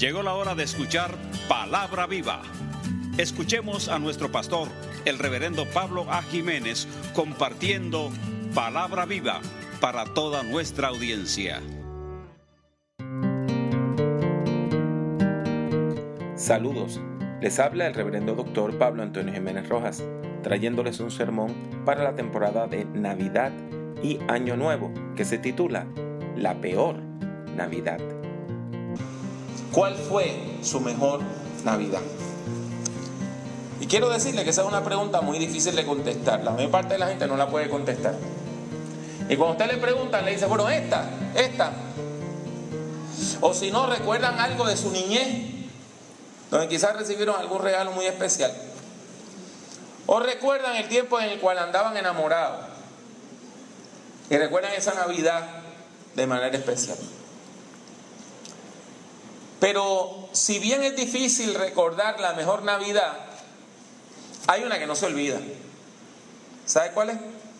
Llegó 0.00 0.22
la 0.22 0.32
hora 0.32 0.54
de 0.54 0.62
escuchar 0.62 1.10
Palabra 1.46 2.06
Viva. 2.06 2.40
Escuchemos 3.18 3.90
a 3.90 3.98
nuestro 3.98 4.32
pastor, 4.32 4.66
el 5.04 5.18
reverendo 5.18 5.66
Pablo 5.66 6.06
A. 6.08 6.22
Jiménez, 6.22 6.88
compartiendo 7.12 8.10
Palabra 8.54 9.04
Viva 9.04 9.42
para 9.78 10.06
toda 10.06 10.42
nuestra 10.42 10.88
audiencia. 10.88 11.60
Saludos, 16.34 16.98
les 17.42 17.58
habla 17.58 17.86
el 17.86 17.92
reverendo 17.92 18.34
doctor 18.34 18.78
Pablo 18.78 19.02
Antonio 19.02 19.34
Jiménez 19.34 19.68
Rojas, 19.68 20.02
trayéndoles 20.42 20.98
un 21.00 21.10
sermón 21.10 21.52
para 21.84 22.02
la 22.02 22.16
temporada 22.16 22.66
de 22.66 22.86
Navidad 22.86 23.52
y 24.02 24.18
Año 24.28 24.56
Nuevo, 24.56 24.94
que 25.14 25.26
se 25.26 25.36
titula 25.36 25.86
La 26.36 26.58
peor 26.58 26.96
Navidad. 27.54 28.19
¿Cuál 29.72 29.94
fue 29.94 30.58
su 30.62 30.80
mejor 30.80 31.20
Navidad? 31.64 32.00
Y 33.80 33.86
quiero 33.86 34.08
decirle 34.08 34.44
que 34.44 34.50
esa 34.50 34.62
es 34.62 34.68
una 34.68 34.84
pregunta 34.84 35.20
muy 35.20 35.38
difícil 35.38 35.76
de 35.76 35.86
contestar. 35.86 36.42
La 36.42 36.50
mayor 36.50 36.70
parte 36.70 36.94
de 36.94 36.98
la 36.98 37.06
gente 37.06 37.26
no 37.26 37.36
la 37.36 37.48
puede 37.48 37.70
contestar. 37.70 38.14
Y 39.28 39.36
cuando 39.36 39.52
usted 39.52 39.72
le 39.72 39.80
pregunta, 39.80 40.20
le 40.22 40.32
dice, 40.32 40.46
bueno, 40.46 40.68
esta, 40.68 41.08
esta. 41.36 41.72
O 43.40 43.54
si 43.54 43.70
no, 43.70 43.86
recuerdan 43.86 44.40
algo 44.40 44.66
de 44.66 44.76
su 44.76 44.90
niñez, 44.90 45.54
donde 46.50 46.68
quizás 46.68 46.96
recibieron 46.96 47.36
algún 47.36 47.62
regalo 47.62 47.92
muy 47.92 48.06
especial. 48.06 48.52
O 50.06 50.18
recuerdan 50.18 50.74
el 50.76 50.88
tiempo 50.88 51.20
en 51.20 51.30
el 51.30 51.38
cual 51.38 51.58
andaban 51.58 51.96
enamorados. 51.96 52.66
Y 54.28 54.36
recuerdan 54.36 54.72
esa 54.72 54.94
Navidad 54.94 55.46
de 56.16 56.26
manera 56.26 56.56
especial. 56.56 56.98
Pero 59.60 60.28
si 60.32 60.58
bien 60.58 60.82
es 60.82 60.96
difícil 60.96 61.54
recordar 61.54 62.18
la 62.18 62.32
mejor 62.32 62.62
Navidad, 62.62 63.12
hay 64.46 64.64
una 64.64 64.78
que 64.78 64.86
no 64.86 64.96
se 64.96 65.06
olvida. 65.06 65.38
¿Sabe 66.64 66.92
cuál 66.92 67.10
es? 67.10 67.18